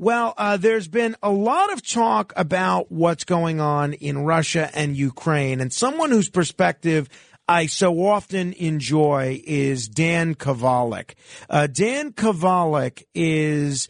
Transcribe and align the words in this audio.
Well, 0.00 0.32
uh, 0.38 0.56
there's 0.58 0.86
been 0.86 1.16
a 1.24 1.30
lot 1.32 1.72
of 1.72 1.84
talk 1.84 2.32
about 2.36 2.92
what's 2.92 3.24
going 3.24 3.60
on 3.60 3.94
in 3.94 4.18
Russia 4.24 4.70
and 4.72 4.96
Ukraine, 4.96 5.60
and 5.60 5.72
someone 5.72 6.12
whose 6.12 6.30
perspective 6.30 7.08
I 7.48 7.66
so 7.66 8.06
often 8.06 8.52
enjoy 8.52 9.42
is 9.44 9.88
Dan 9.88 10.36
Kovalik. 10.36 11.14
Uh, 11.50 11.66
Dan 11.66 12.12
Kovalik 12.12 13.06
is 13.12 13.88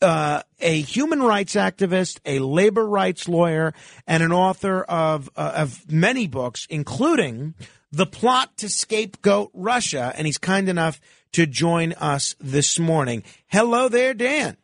uh, 0.00 0.40
a 0.60 0.80
human 0.80 1.22
rights 1.22 1.56
activist, 1.56 2.20
a 2.24 2.38
labor 2.38 2.86
rights 2.88 3.28
lawyer, 3.28 3.74
and 4.06 4.22
an 4.22 4.32
author 4.32 4.80
of 4.84 5.28
uh, 5.36 5.52
of 5.56 5.92
many 5.92 6.26
books, 6.26 6.66
including 6.70 7.54
"The 7.92 8.06
Plot 8.06 8.56
to 8.56 8.70
Scapegoat 8.70 9.50
Russia." 9.52 10.14
And 10.16 10.26
he's 10.26 10.38
kind 10.38 10.70
enough 10.70 11.02
to 11.32 11.44
join 11.44 11.92
us 11.92 12.34
this 12.40 12.78
morning. 12.78 13.24
Hello 13.48 13.90
there, 13.90 14.14
Dan. 14.14 14.56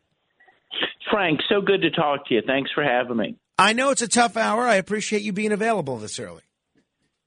Frank, 1.11 1.41
so 1.49 1.61
good 1.61 1.81
to 1.81 1.91
talk 1.91 2.27
to 2.27 2.35
you. 2.35 2.41
Thanks 2.45 2.71
for 2.71 2.83
having 2.83 3.17
me. 3.17 3.37
I 3.57 3.73
know 3.73 3.89
it's 3.89 4.01
a 4.01 4.07
tough 4.07 4.37
hour. 4.37 4.67
I 4.67 4.75
appreciate 4.75 5.23
you 5.23 5.33
being 5.33 5.51
available 5.51 5.97
this 5.97 6.19
early. 6.19 6.43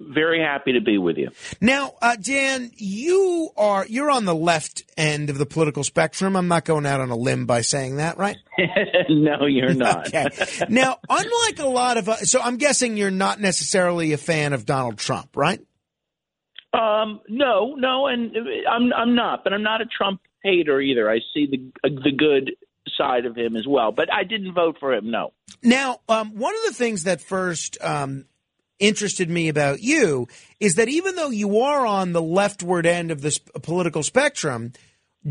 Very 0.00 0.40
happy 0.40 0.72
to 0.72 0.80
be 0.80 0.96
with 0.96 1.18
you. 1.18 1.28
Now, 1.60 1.92
uh, 2.00 2.16
Dan, 2.16 2.70
you 2.76 3.50
are 3.54 3.84
you're 3.86 4.10
on 4.10 4.24
the 4.24 4.34
left 4.34 4.82
end 4.96 5.28
of 5.28 5.36
the 5.36 5.44
political 5.44 5.84
spectrum. 5.84 6.36
I'm 6.36 6.48
not 6.48 6.64
going 6.64 6.86
out 6.86 7.02
on 7.02 7.10
a 7.10 7.16
limb 7.16 7.44
by 7.44 7.60
saying 7.60 7.96
that, 7.96 8.16
right? 8.16 8.38
no, 9.10 9.44
you're 9.44 9.74
not. 9.74 10.06
okay. 10.14 10.28
Now, 10.70 10.96
unlike 11.06 11.58
a 11.58 11.68
lot 11.68 11.98
of, 11.98 12.08
uh, 12.08 12.16
so 12.16 12.40
I'm 12.40 12.56
guessing 12.56 12.96
you're 12.96 13.10
not 13.10 13.40
necessarily 13.40 14.14
a 14.14 14.18
fan 14.18 14.54
of 14.54 14.64
Donald 14.64 14.96
Trump, 14.96 15.36
right? 15.36 15.60
Um, 16.72 17.20
no, 17.28 17.74
no, 17.74 18.06
and 18.06 18.34
I'm 18.70 18.92
I'm 18.94 19.14
not, 19.14 19.44
but 19.44 19.52
I'm 19.52 19.62
not 19.62 19.82
a 19.82 19.86
Trump 19.86 20.20
hater 20.42 20.80
either. 20.80 21.10
I 21.10 21.18
see 21.34 21.46
the 21.46 21.90
the 21.90 22.12
good 22.16 22.52
side 23.00 23.24
of 23.24 23.36
him 23.36 23.56
as 23.56 23.66
well, 23.66 23.92
but 23.92 24.12
I 24.12 24.24
didn't 24.24 24.52
vote 24.52 24.76
for 24.78 24.92
him. 24.92 25.10
No. 25.10 25.32
Now, 25.62 26.00
um, 26.08 26.36
one 26.36 26.54
of 26.54 26.62
the 26.66 26.74
things 26.74 27.04
that 27.04 27.20
first 27.20 27.78
um, 27.80 28.26
interested 28.78 29.30
me 29.30 29.48
about 29.48 29.80
you 29.80 30.28
is 30.58 30.74
that 30.74 30.88
even 30.88 31.14
though 31.14 31.30
you 31.30 31.60
are 31.60 31.86
on 31.86 32.12
the 32.12 32.22
leftward 32.22 32.86
end 32.86 33.10
of 33.10 33.22
this 33.22 33.38
political 33.38 34.02
spectrum, 34.02 34.72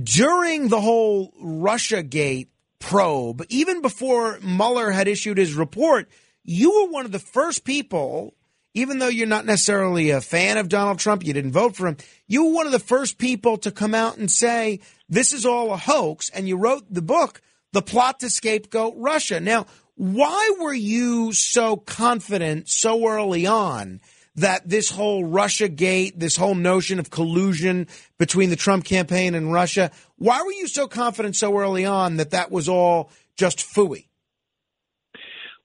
during 0.03 0.69
the 0.69 0.81
whole 0.81 1.33
Russia 1.41 2.01
Gate 2.03 2.49
probe, 2.79 3.43
even 3.49 3.81
before 3.81 4.39
Mueller 4.41 4.91
had 4.91 5.07
issued 5.07 5.37
his 5.37 5.53
report, 5.53 6.09
you 6.43 6.71
were 6.71 6.91
one 6.91 7.05
of 7.05 7.11
the 7.11 7.19
first 7.19 7.63
people, 7.63 8.33
even 8.73 8.99
though 8.99 9.07
you're 9.07 9.27
not 9.27 9.45
necessarily 9.45 10.11
a 10.11 10.21
fan 10.21 10.57
of 10.57 10.69
Donald 10.69 10.99
Trump, 10.99 11.25
you 11.25 11.33
didn't 11.33 11.51
vote 11.51 11.75
for 11.75 11.87
him, 11.87 11.97
you 12.27 12.45
were 12.45 12.53
one 12.53 12.65
of 12.65 12.71
the 12.71 12.79
first 12.79 13.17
people 13.17 13.57
to 13.57 13.71
come 13.71 13.95
out 13.95 14.17
and 14.17 14.31
say, 14.31 14.79
this 15.09 15.33
is 15.33 15.45
all 15.45 15.73
a 15.73 15.77
hoax. 15.77 16.29
And 16.29 16.47
you 16.47 16.55
wrote 16.55 16.85
the 16.89 17.01
book, 17.01 17.41
The 17.71 17.81
Plot 17.81 18.19
to 18.21 18.29
Scapegoat 18.29 18.95
Russia. 18.97 19.39
Now, 19.39 19.67
why 19.95 20.55
were 20.59 20.73
you 20.73 21.33
so 21.33 21.75
confident 21.77 22.69
so 22.69 23.07
early 23.07 23.45
on 23.45 24.01
that 24.35 24.67
this 24.67 24.89
whole 24.89 25.25
Russia 25.25 25.67
gate, 25.67 26.19
this 26.19 26.37
whole 26.37 26.55
notion 26.55 26.99
of 26.99 27.09
collusion 27.09 27.87
between 28.17 28.49
the 28.49 28.55
Trump 28.55 28.85
campaign 28.85 29.35
and 29.35 29.53
Russia, 29.53 29.91
why 30.17 30.41
were 30.41 30.51
you 30.51 30.67
so 30.67 30.87
confident 30.87 31.35
so 31.35 31.57
early 31.57 31.85
on 31.85 32.17
that 32.17 32.31
that 32.31 32.51
was 32.51 32.69
all 32.69 33.11
just 33.35 33.59
fooey? 33.59 34.08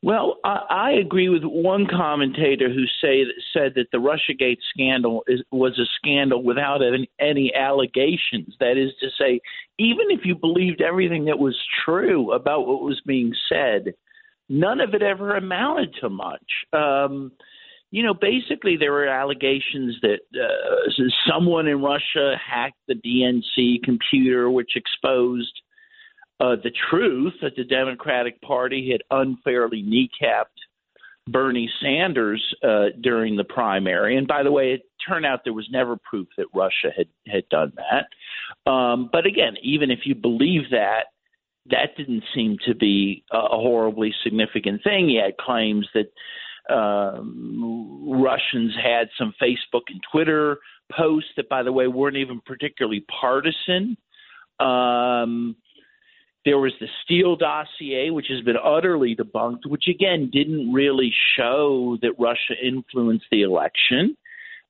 Well, 0.05 0.37
I, 0.45 0.61
I 0.69 0.91
agree 0.91 1.31
with 1.31 1.45
one 1.45 1.87
commentator 1.87 2.69
who 2.69 2.85
say 3.01 3.25
said 3.55 3.73
that 3.77 3.87
the 3.91 3.97
RussiaGate 3.97 4.59
scandal 4.69 5.25
is, 5.27 5.41
was 5.51 5.79
a 5.79 5.89
scandal 5.97 6.43
without 6.43 6.83
any, 6.83 7.09
any 7.19 7.55
allegations. 7.55 8.55
That 8.61 8.77
is 8.77 8.91
to 9.01 9.09
say, 9.19 9.41
even 9.79 10.11
if 10.11 10.27
you 10.27 10.35
believed 10.35 10.83
everything 10.83 11.25
that 11.25 11.39
was 11.39 11.57
true 11.87 12.33
about 12.33 12.67
what 12.67 12.83
was 12.83 13.01
being 13.07 13.33
said, 13.49 13.95
none 14.51 14.83
of 14.83 14.93
it 14.93 15.01
ever 15.01 15.37
amounted 15.37 15.95
to 16.03 16.11
much. 16.11 16.53
Um, 16.75 17.33
you 17.91 18.03
know, 18.03 18.13
basically, 18.13 18.77
there 18.77 18.93
were 18.93 19.07
allegations 19.07 19.97
that 20.03 20.19
uh, 20.39 21.03
someone 21.27 21.67
in 21.67 21.81
Russia 21.81 22.35
hacked 22.47 22.77
the 22.89 22.95
DNC 22.95 23.83
computer, 23.83 24.51
which 24.51 24.73
exposed 24.77 25.63
uh, 26.41 26.57
the 26.63 26.73
truth 26.91 27.35
that 27.43 27.57
the 27.57 27.65
Democratic 27.65 28.41
Party 28.43 28.91
had 28.91 29.03
unfairly 29.11 29.83
kneecapped 29.83 30.45
Bernie 31.27 31.71
Sanders 31.81 32.43
uh, 32.63 32.87
during 33.01 33.37
the 33.37 33.45
primary. 33.45 34.17
And 34.17 34.27
by 34.27 34.43
the 34.43 34.53
way, 34.53 34.73
it 34.73 34.83
turned 35.07 35.25
out 35.25 35.41
there 35.45 35.53
was 35.53 35.69
never 35.71 35.97
proof 35.97 36.29
that 36.37 36.47
Russia 36.55 36.91
had 36.95 37.09
had 37.27 37.49
done 37.49 37.73
that. 37.77 38.71
Um, 38.71 39.09
but 39.11 39.27
again, 39.27 39.55
even 39.63 39.91
if 39.91 40.01
you 40.05 40.15
believe 40.15 40.71
that, 40.71 41.05
that 41.71 41.97
didn't 41.97 42.25
seem 42.35 42.59
to 42.67 42.75
be 42.75 43.25
a, 43.33 43.39
horribly 43.39 44.13
significant 44.23 44.83
thing. 44.85 45.09
He 45.09 45.17
had 45.17 45.37
claims 45.39 45.89
that 45.95 46.75
um, 46.75 48.07
Russians 48.07 48.73
had 48.83 49.09
some 49.19 49.35
Facebook 49.43 49.83
and 49.89 50.01
Twitter 50.13 50.59
posts 50.93 51.31
that, 51.37 51.49
by 51.49 51.63
the 51.63 51.73
way, 51.73 51.87
weren't 51.87 52.17
even 52.17 52.43
particularly 52.45 53.05
partisan. 53.21 53.97
Um, 54.61 55.57
there 56.45 56.59
was 56.59 56.73
the 56.79 56.89
Steele 57.03 57.37
dossier, 57.37 58.11
which 58.11 58.27
has 58.29 58.41
been 58.43 58.57
utterly 58.63 59.17
debunked, 59.17 59.67
which 59.67 59.89
again 59.89 60.31
didn't 60.33 60.73
really 60.73 61.13
show 61.37 61.97
that 62.03 62.13
Russia 62.19 62.55
influenced 62.63 63.27
the 63.31 63.43
election. 63.43 64.17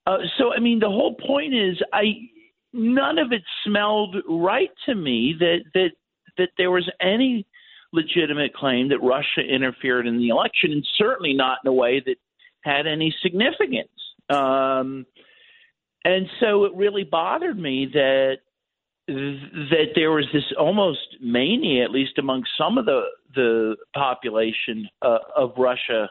Uh, 0.06 0.18
so, 0.38 0.52
I 0.52 0.60
mean, 0.60 0.80
the 0.80 0.88
whole 0.88 1.14
point 1.14 1.54
is, 1.54 1.80
I 1.92 2.28
none 2.72 3.18
of 3.18 3.32
it 3.32 3.42
smelled 3.64 4.16
right 4.28 4.70
to 4.86 4.94
me 4.94 5.34
that 5.38 5.60
that 5.74 5.90
that 6.36 6.50
there 6.58 6.70
was 6.70 6.88
any 7.00 7.46
legitimate 7.92 8.52
claim 8.54 8.88
that 8.88 8.98
Russia 8.98 9.40
interfered 9.40 10.06
in 10.06 10.18
the 10.18 10.28
election, 10.28 10.72
and 10.72 10.86
certainly 10.96 11.32
not 11.32 11.58
in 11.64 11.68
a 11.68 11.72
way 11.72 12.02
that 12.04 12.16
had 12.62 12.86
any 12.86 13.14
significance. 13.22 13.88
Um, 14.28 15.06
and 16.04 16.26
so 16.40 16.64
it 16.64 16.74
really 16.74 17.04
bothered 17.04 17.58
me 17.58 17.88
that 17.92 18.38
that 19.06 19.88
there 19.94 20.10
was 20.10 20.26
this 20.32 20.44
almost 20.58 21.16
mania, 21.20 21.84
at 21.84 21.90
least 21.90 22.18
among 22.18 22.44
some 22.56 22.78
of 22.78 22.86
the 22.86 23.02
the 23.34 23.76
population 23.94 24.88
uh, 25.02 25.18
of 25.36 25.52
Russia 25.58 26.08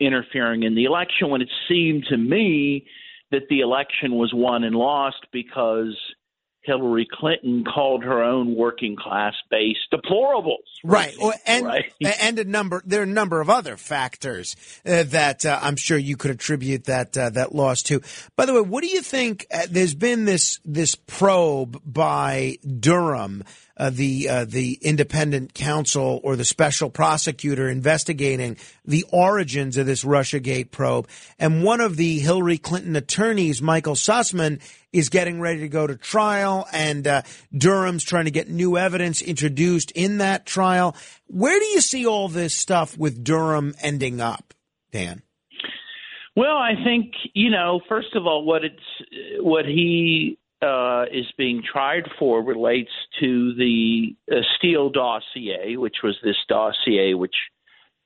interfering 0.00 0.62
in 0.62 0.74
the 0.74 0.84
election, 0.84 1.28
when 1.28 1.42
it 1.42 1.50
seemed 1.68 2.04
to 2.08 2.16
me 2.16 2.86
that 3.30 3.42
the 3.48 3.60
election 3.60 4.14
was 4.14 4.32
won 4.34 4.64
and 4.64 4.76
lost 4.76 5.26
because 5.32 5.96
Hillary 6.64 7.08
Clinton 7.10 7.64
called 7.64 8.04
her 8.04 8.22
own 8.22 8.54
working 8.54 8.96
class 8.96 9.34
base 9.50 9.76
deplorables. 9.92 10.58
Right. 10.84 11.14
and, 11.46 11.66
right. 11.66 11.92
and 12.20 12.38
a 12.38 12.44
number, 12.44 12.82
there 12.86 13.00
are 13.00 13.04
a 13.04 13.06
number 13.06 13.40
of 13.40 13.50
other 13.50 13.76
factors 13.76 14.56
uh, 14.86 15.02
that 15.04 15.44
uh, 15.44 15.58
I'm 15.60 15.76
sure 15.76 15.98
you 15.98 16.16
could 16.16 16.30
attribute 16.30 16.84
that, 16.84 17.16
uh, 17.18 17.30
that 17.30 17.54
loss 17.54 17.82
to. 17.84 18.00
By 18.36 18.46
the 18.46 18.54
way, 18.54 18.60
what 18.60 18.82
do 18.82 18.88
you 18.88 19.02
think? 19.02 19.46
Uh, 19.52 19.66
there's 19.68 19.94
been 19.94 20.24
this, 20.24 20.60
this 20.64 20.94
probe 20.94 21.80
by 21.84 22.58
Durham 22.80 23.44
uh, 23.76 23.90
the 23.90 24.28
uh, 24.28 24.44
the 24.44 24.78
independent 24.82 25.54
counsel 25.54 26.20
or 26.22 26.36
the 26.36 26.44
special 26.44 26.90
prosecutor 26.90 27.68
investigating 27.68 28.56
the 28.84 29.04
origins 29.10 29.76
of 29.76 29.86
this 29.86 30.04
RussiaGate 30.04 30.70
probe. 30.70 31.08
And 31.38 31.64
one 31.64 31.80
of 31.80 31.96
the 31.96 32.18
Hillary 32.18 32.58
Clinton 32.58 32.96
attorneys, 32.96 33.62
Michael 33.62 33.94
Sussmann, 33.94 34.60
is 34.92 35.08
getting 35.08 35.40
ready 35.40 35.60
to 35.60 35.68
go 35.68 35.86
to 35.86 35.96
trial, 35.96 36.66
and 36.72 37.06
uh, 37.06 37.22
Durham's 37.56 38.04
trying 38.04 38.26
to 38.26 38.30
get 38.30 38.48
new 38.48 38.76
evidence 38.76 39.22
introduced 39.22 39.90
in 39.92 40.18
that 40.18 40.44
trial. 40.46 40.94
Where 41.26 41.58
do 41.58 41.64
you 41.66 41.80
see 41.80 42.06
all 42.06 42.28
this 42.28 42.54
stuff 42.54 42.96
with 42.98 43.24
Durham 43.24 43.74
ending 43.80 44.20
up, 44.20 44.52
Dan? 44.92 45.22
Well, 46.34 46.56
I 46.56 46.72
think 46.82 47.12
you 47.34 47.50
know. 47.50 47.80
First 47.88 48.14
of 48.14 48.26
all, 48.26 48.44
what 48.44 48.64
it's 48.64 49.40
what 49.40 49.66
he 49.66 50.38
uh, 50.62 51.04
is 51.12 51.26
being 51.36 51.62
tried 51.62 52.08
for 52.18 52.42
relates 52.42 52.92
to 53.20 53.54
the 53.54 54.14
uh, 54.30 54.36
Steele 54.56 54.90
dossier, 54.90 55.76
which 55.76 55.96
was 56.02 56.16
this 56.22 56.36
dossier 56.48 57.14
which 57.14 57.34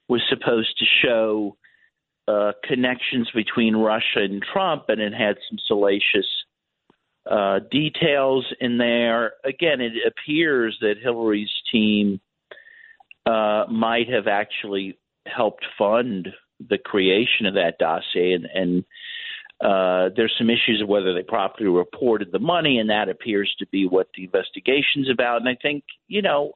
was 0.09 0.23
supposed 0.29 0.79
to 0.79 0.85
show 1.05 1.57
uh, 2.29 2.53
connections 2.65 3.29
between 3.35 3.77
Russia 3.77 4.21
and 4.23 4.43
Trump, 4.43 4.85
and 4.89 5.01
it 5.01 5.13
had 5.13 5.37
some 5.49 5.59
salacious 5.67 6.27
uh, 7.31 7.61
details 7.71 8.47
in 8.61 8.79
there. 8.79 9.35
Again, 9.45 9.81
it 9.81 9.93
appears 10.07 10.77
that 10.81 10.95
Hillary's 11.03 11.51
team 11.71 12.21
uh, 13.27 13.65
might 13.71 14.09
have 14.09 14.29
actually 14.29 14.99
helped 15.27 15.65
fund 15.77 16.29
the 16.69 16.79
creation 16.79 17.47
of 17.47 17.55
that 17.55 17.79
dossier 17.79 18.33
and, 18.33 18.47
and 18.55 18.85
uh, 19.61 20.11
there's 20.15 20.35
some 20.39 20.51
issues 20.51 20.81
of 20.83 20.89
whether 20.89 21.15
they 21.15 21.23
properly 21.23 21.69
reported 21.69 22.31
the 22.31 22.39
money, 22.39 22.79
and 22.79 22.91
that 22.91 23.09
appears 23.09 23.55
to 23.59 23.67
be 23.67 23.87
what 23.87 24.09
the 24.15 24.25
investigation's 24.25 25.09
about. 25.11 25.41
And 25.41 25.49
I 25.49 25.57
think, 25.61 25.85
you 26.09 26.21
know, 26.21 26.53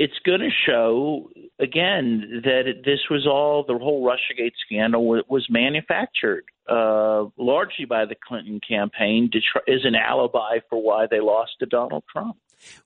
it's 0.00 0.18
going 0.24 0.40
to 0.40 0.48
show 0.66 1.30
again 1.60 2.42
that 2.44 2.82
this 2.84 3.00
was 3.10 3.26
all 3.26 3.64
the 3.68 3.78
whole 3.78 4.04
RussiaGate 4.04 4.52
scandal 4.66 5.06
was, 5.06 5.46
manufactured 5.50 6.44
uh, 6.68 7.26
largely 7.36 7.84
by 7.84 8.06
the 8.06 8.16
Clinton 8.26 8.60
campaign 8.66 9.30
to 9.32 9.38
as 9.70 9.80
an 9.84 9.94
alibi 9.94 10.60
for 10.70 10.82
why 10.82 11.06
they 11.08 11.20
lost 11.20 11.52
to 11.60 11.66
Donald 11.66 12.04
Trump. 12.10 12.36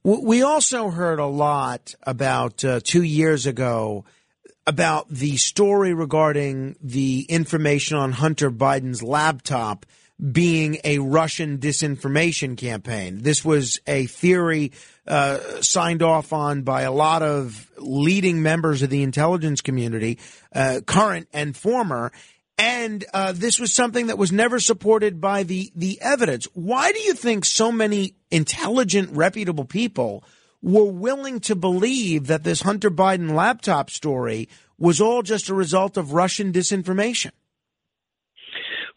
We 0.03 0.43
also 0.43 0.91
heard 0.91 1.19
a 1.19 1.27
lot 1.27 1.95
about 2.03 2.65
uh, 2.65 2.81
two 2.83 3.03
years 3.03 3.47
ago 3.47 4.05
about 4.67 5.09
the 5.09 5.37
story 5.37 5.93
regarding 5.93 6.77
the 6.83 7.23
information 7.29 7.97
on 7.97 8.13
Hunter 8.13 8.51
Biden's 8.51 9.03
laptop 9.03 9.85
being 10.33 10.79
a 10.85 10.99
Russian 11.01 11.59
disinformation 11.59 12.57
campaign. 12.57 13.19
This 13.23 13.45
was 13.45 13.81
a 13.87 14.07
theory 14.07 14.73
uh, 15.07 15.39
signed 15.61 16.03
off 16.03 16.33
on 16.33 16.63
by 16.63 16.83
a 16.83 16.93
lot 16.93 17.23
of 17.23 17.69
leading 17.79 18.43
members 18.43 18.83
of 18.83 18.91
the 18.91 19.03
intelligence 19.03 19.61
community, 19.61 20.19
uh, 20.55 20.81
current 20.87 21.29
and 21.33 21.57
former. 21.57 22.13
And 22.57 23.05
uh, 23.13 23.33
this 23.33 23.59
was 23.59 23.75
something 23.75 24.07
that 24.07 24.17
was 24.17 24.31
never 24.31 24.61
supported 24.61 25.21
by 25.21 25.43
the 25.43 25.73
the 25.75 26.01
evidence. 26.01 26.47
Why 26.55 26.93
do 26.93 27.01
you 27.01 27.15
think 27.15 27.45
so 27.45 27.73
many 27.73 28.15
intelligent, 28.31 29.11
reputable 29.11 29.65
people 29.65 30.23
were 30.65 30.91
willing 30.91 31.41
to 31.41 31.55
believe 31.55 32.27
that 32.27 32.43
this 32.43 32.63
Hunter 32.63 32.91
Biden 32.91 33.35
laptop 33.35 33.91
story 33.91 34.49
was 34.79 35.01
all 35.01 35.23
just 35.23 35.51
a 35.51 35.55
result 35.55 35.97
of 35.99 36.15
Russian 36.15 36.53
disinformation? 36.53 37.33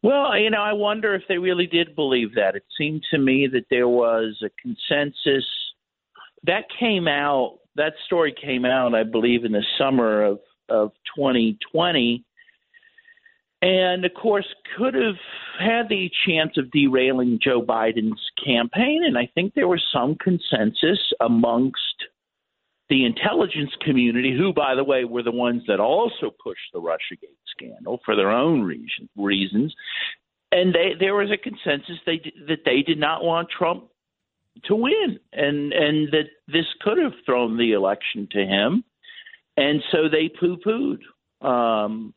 Well, 0.02 0.38
you 0.40 0.50
know, 0.50 0.62
I 0.62 0.74
wonder 0.74 1.14
if 1.14 1.24
they 1.28 1.38
really 1.38 1.68
did 1.68 1.96
believe 1.96 2.36
that. 2.36 2.56
It 2.56 2.64
seemed 2.78 3.04
to 3.12 3.18
me 3.18 3.50
that 3.52 3.66
there 3.70 3.88
was 3.88 4.42
a 4.42 4.50
consensus 4.62 5.46
that 6.44 6.64
came 6.80 7.08
out. 7.08 7.60
That 7.76 7.94
story 8.06 8.34
came 8.34 8.64
out, 8.64 8.96
I 8.96 9.04
believe, 9.04 9.44
in 9.44 9.52
the 9.52 9.66
summer 9.78 10.24
of 10.24 10.40
of 10.70 10.92
2020, 11.16 12.26
and 13.62 14.06
of 14.06 14.14
course, 14.14 14.48
could 14.78 14.94
have 14.94 15.16
had 15.60 15.90
the 15.90 16.10
chance 16.26 16.58
of 16.58 16.72
derailing 16.72 17.40
Joe 17.42 17.62
Biden's 17.62 18.22
campaign. 18.44 19.04
And 19.06 19.18
I 19.18 19.30
think 19.34 19.54
there 19.54 19.68
was 19.68 19.84
some 19.92 20.16
consensus 20.16 21.00
amongst 21.20 21.80
the 22.90 23.06
intelligence 23.06 23.72
community, 23.82 24.34
who, 24.38 24.54
by 24.54 24.74
the 24.76 24.84
way, 24.84 25.04
were 25.04 25.24
the 25.24 25.32
ones 25.32 25.64
that 25.68 25.80
also 25.80 26.32
pushed 26.42 26.72
the 26.72 26.80
Russiagate 26.80 27.36
scandal 27.52 28.00
for 28.06 28.16
their 28.16 28.32
own 28.32 28.62
reason, 28.62 29.10
reasons, 29.18 29.76
and 30.52 30.74
they, 30.74 30.92
there 30.98 31.16
was 31.16 31.30
a 31.30 31.38
consensus 31.38 31.98
they, 32.06 32.22
that 32.48 32.64
they 32.64 32.82
did 32.84 32.98
not 32.98 33.24
want 33.24 33.50
Trump 33.50 33.90
to 34.66 34.76
win, 34.76 35.20
and 35.34 35.74
and 35.74 36.12
that 36.12 36.30
this 36.48 36.66
could 36.82 36.98
have 36.98 37.12
thrown 37.26 37.58
the 37.58 37.74
election 37.74 38.28
to 38.32 38.40
him, 38.40 38.84
and 39.58 39.84
so 39.92 40.08
they 40.10 40.30
poo-pooed 40.30 41.02
um, 41.46 42.14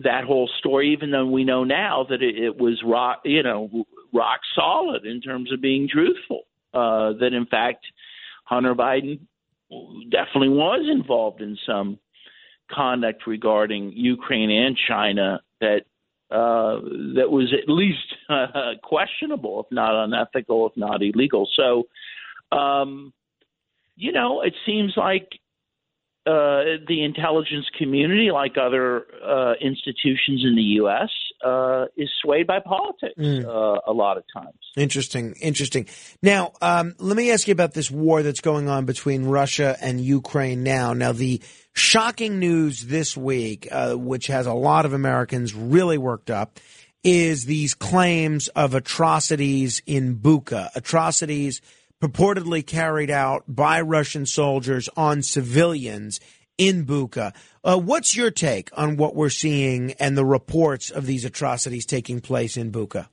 that 0.00 0.24
whole 0.24 0.50
story. 0.58 0.92
Even 0.92 1.10
though 1.10 1.26
we 1.26 1.44
know 1.44 1.64
now 1.64 2.06
that 2.08 2.22
it, 2.22 2.36
it 2.36 2.56
was 2.56 2.82
rock, 2.84 3.20
you 3.24 3.42
know, 3.42 3.84
rock 4.12 4.40
solid 4.54 5.04
in 5.04 5.20
terms 5.20 5.52
of 5.52 5.60
being 5.60 5.88
truthful. 5.88 6.42
Uh, 6.72 7.12
that 7.20 7.32
in 7.32 7.46
fact, 7.46 7.86
Hunter 8.44 8.74
Biden 8.74 9.20
definitely 10.10 10.48
was 10.48 10.86
involved 10.90 11.40
in 11.40 11.56
some 11.66 11.98
conduct 12.70 13.26
regarding 13.26 13.92
Ukraine 13.92 14.50
and 14.50 14.76
China 14.88 15.40
that 15.60 15.82
uh, 16.30 16.80
that 17.14 17.30
was 17.30 17.52
at 17.52 17.68
least 17.68 18.14
uh, 18.28 18.72
questionable, 18.82 19.60
if 19.60 19.66
not 19.70 20.04
unethical, 20.04 20.68
if 20.68 20.76
not 20.76 21.02
illegal. 21.02 21.48
So, 21.54 21.84
um, 22.56 23.12
you 23.96 24.12
know, 24.12 24.42
it 24.42 24.54
seems 24.66 24.94
like 24.96 25.28
uh, 26.26 26.80
the 26.88 27.04
intelligence 27.04 27.66
community, 27.76 28.30
like 28.32 28.56
other 28.56 29.06
uh, 29.22 29.52
institutions 29.60 30.42
in 30.42 30.54
the 30.56 30.62
U.S., 30.80 31.10
uh, 31.44 31.86
is 31.96 32.08
swayed 32.22 32.46
by 32.46 32.60
politics 32.60 33.14
mm. 33.18 33.44
Uh, 33.44 33.80
a 33.86 33.92
lot 33.92 34.16
of 34.16 34.24
times. 34.34 34.56
Interesting, 34.76 35.34
interesting. 35.42 35.86
Now, 36.22 36.52
um, 36.62 36.94
let 36.98 37.16
me 37.16 37.30
ask 37.30 37.46
you 37.46 37.52
about 37.52 37.74
this 37.74 37.90
war 37.90 38.22
that's 38.22 38.40
going 38.40 38.68
on 38.68 38.86
between 38.86 39.26
Russia 39.26 39.76
and 39.82 40.00
Ukraine 40.00 40.62
now. 40.62 40.94
Now, 40.94 41.12
the 41.12 41.42
shocking 41.74 42.38
news 42.38 42.86
this 42.86 43.14
week, 43.14 43.68
uh, 43.70 43.92
which 43.94 44.28
has 44.28 44.46
a 44.46 44.54
lot 44.54 44.86
of 44.86 44.94
Americans 44.94 45.54
really 45.54 45.98
worked 45.98 46.30
up, 46.30 46.58
is 47.02 47.44
these 47.44 47.74
claims 47.74 48.48
of 48.48 48.74
atrocities 48.74 49.82
in 49.84 50.16
Bucha, 50.16 50.70
atrocities 50.74 51.60
purportedly 52.02 52.66
carried 52.66 53.10
out 53.10 53.44
by 53.48 53.80
Russian 53.80 54.26
soldiers 54.26 54.88
on 54.96 55.22
civilians 55.22 56.20
in 56.58 56.84
Bucha. 56.84 57.34
Uh, 57.62 57.78
what's 57.78 58.16
your 58.16 58.30
take 58.30 58.70
on 58.76 58.96
what 58.96 59.14
we're 59.14 59.30
seeing 59.30 59.92
and 59.92 60.16
the 60.16 60.24
reports 60.24 60.90
of 60.90 61.06
these 61.06 61.24
atrocities 61.24 61.86
taking 61.86 62.20
place 62.20 62.56
in 62.56 62.70
Bucha? 62.70 63.08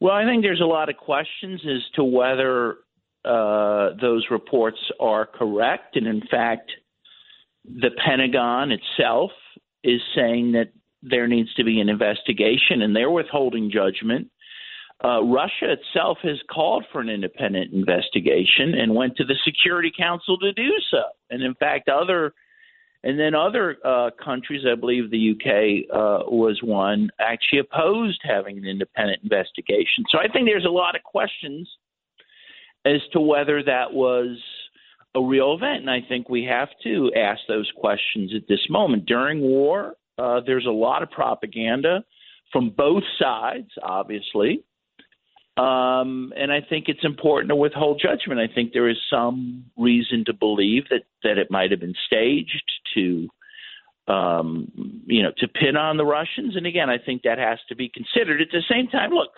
Well, 0.00 0.14
I 0.14 0.24
think 0.24 0.42
there's 0.42 0.60
a 0.60 0.64
lot 0.66 0.88
of 0.88 0.96
questions 0.96 1.60
as 1.64 1.82
to 1.94 2.04
whether 2.04 2.78
uh, 3.24 3.90
those 4.00 4.26
reports 4.30 4.78
are 4.98 5.26
correct. 5.26 5.96
And 5.96 6.06
in 6.06 6.22
fact, 6.28 6.72
the 7.64 7.90
Pentagon 8.04 8.72
itself 8.72 9.30
is 9.84 10.00
saying 10.16 10.52
that 10.52 10.72
there 11.02 11.28
needs 11.28 11.52
to 11.54 11.64
be 11.64 11.80
an 11.80 11.88
investigation 11.88 12.82
and 12.82 12.94
they're 12.94 13.10
withholding 13.10 13.70
judgment 13.70 14.28
uh, 15.04 15.22
Russia 15.24 15.72
itself 15.72 16.18
has 16.22 16.38
called 16.52 16.84
for 16.92 17.00
an 17.00 17.08
independent 17.08 17.72
investigation 17.72 18.74
and 18.74 18.94
went 18.94 19.16
to 19.16 19.24
the 19.24 19.34
Security 19.44 19.90
Council 19.96 20.38
to 20.38 20.52
do 20.52 20.70
so. 20.90 21.02
And 21.30 21.42
in 21.42 21.54
fact, 21.54 21.88
other 21.88 22.34
and 23.04 23.18
then 23.18 23.34
other 23.34 23.78
uh, 23.84 24.10
countries, 24.24 24.62
I 24.70 24.76
believe 24.76 25.10
the 25.10 25.32
UK 25.32 25.90
uh, 25.92 26.30
was 26.30 26.60
one, 26.62 27.10
actually 27.18 27.58
opposed 27.58 28.20
having 28.22 28.58
an 28.58 28.64
independent 28.64 29.20
investigation. 29.24 30.04
So 30.08 30.18
I 30.18 30.28
think 30.32 30.46
there's 30.46 30.64
a 30.64 30.70
lot 30.70 30.94
of 30.94 31.02
questions 31.02 31.68
as 32.84 33.00
to 33.12 33.20
whether 33.20 33.62
that 33.64 33.92
was 33.92 34.38
a 35.16 35.20
real 35.20 35.54
event. 35.54 35.80
And 35.80 35.90
I 35.90 36.00
think 36.08 36.28
we 36.28 36.44
have 36.44 36.68
to 36.84 37.10
ask 37.16 37.40
those 37.48 37.70
questions 37.76 38.32
at 38.36 38.46
this 38.48 38.64
moment. 38.70 39.06
During 39.06 39.40
war, 39.40 39.94
uh, 40.16 40.40
there's 40.46 40.66
a 40.66 40.70
lot 40.70 41.02
of 41.02 41.10
propaganda 41.10 42.04
from 42.52 42.70
both 42.70 43.02
sides, 43.18 43.70
obviously. 43.82 44.62
Um, 45.56 46.32
and 46.34 46.50
I 46.50 46.60
think 46.66 46.86
it's 46.88 47.04
important 47.04 47.50
to 47.50 47.56
withhold 47.56 48.00
judgment. 48.02 48.40
I 48.40 48.52
think 48.52 48.72
there 48.72 48.88
is 48.88 48.96
some 49.10 49.66
reason 49.76 50.24
to 50.26 50.32
believe 50.32 50.84
that 50.88 51.02
that 51.24 51.36
it 51.36 51.50
might 51.50 51.70
have 51.70 51.80
been 51.80 51.94
staged 52.06 52.64
to, 52.94 53.28
um, 54.08 55.02
you 55.06 55.22
know, 55.22 55.32
to 55.38 55.48
pin 55.48 55.76
on 55.76 55.98
the 55.98 56.06
Russians. 56.06 56.56
And 56.56 56.66
again, 56.66 56.88
I 56.88 56.96
think 56.96 57.22
that 57.22 57.38
has 57.38 57.58
to 57.68 57.76
be 57.76 57.90
considered. 57.90 58.40
At 58.40 58.48
the 58.50 58.62
same 58.70 58.88
time, 58.88 59.10
look, 59.10 59.32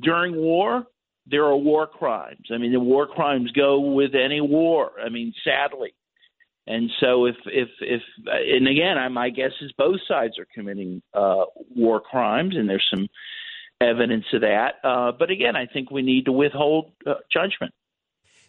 during 0.00 0.36
war, 0.36 0.86
there 1.26 1.44
are 1.44 1.56
war 1.56 1.88
crimes. 1.88 2.46
I 2.54 2.58
mean, 2.58 2.72
the 2.72 2.78
war 2.78 3.08
crimes 3.08 3.50
go 3.50 3.80
with 3.80 4.14
any 4.14 4.40
war. 4.40 4.92
I 5.04 5.08
mean, 5.08 5.34
sadly. 5.42 5.94
And 6.68 6.90
so, 7.00 7.26
if 7.26 7.36
if 7.46 7.68
if 7.80 8.02
and 8.26 8.68
again, 8.68 8.98
I, 8.98 9.08
my 9.08 9.30
guess 9.30 9.52
is 9.60 9.72
both 9.76 10.00
sides 10.06 10.38
are 10.38 10.46
committing 10.54 11.02
uh, 11.14 11.44
war 11.74 12.00
crimes, 12.00 12.56
and 12.56 12.68
there's 12.68 12.86
some 12.88 13.08
evidence 13.80 14.24
of 14.32 14.42
that. 14.42 14.74
Uh, 14.82 15.12
but 15.12 15.30
again, 15.30 15.56
I 15.56 15.66
think 15.66 15.90
we 15.90 16.02
need 16.02 16.26
to 16.26 16.32
withhold 16.32 16.92
uh, 17.06 17.14
judgment. 17.32 17.72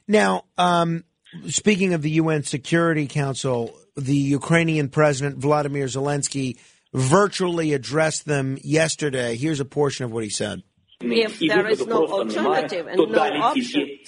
Now, 0.07 0.45
um, 0.57 1.03
speaking 1.47 1.93
of 1.93 2.01
the 2.01 2.11
UN 2.11 2.43
Security 2.43 3.07
Council, 3.07 3.77
the 3.95 4.15
Ukrainian 4.15 4.89
President 4.89 5.37
Vladimir 5.37 5.85
Zelensky 5.85 6.57
virtually 6.93 7.73
addressed 7.73 8.25
them 8.25 8.57
yesterday. 8.63 9.35
Here's 9.35 9.59
a 9.59 9.65
portion 9.65 10.05
of 10.05 10.11
what 10.11 10.23
he 10.23 10.29
said. 10.29 10.63
If 10.99 11.39
there 11.39 11.67
is 11.67 11.85
no 11.85 12.07
alternative 12.07 12.87
and 12.87 12.97
no 12.97 13.19
option, 13.43 13.99